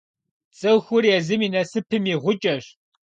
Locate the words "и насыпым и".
1.47-2.15